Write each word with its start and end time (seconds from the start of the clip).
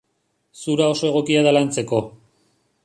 Zura 0.63 0.87
oso 0.93 1.07
egokia 1.11 1.45
da 1.49 1.55
lantzeko. 1.55 2.03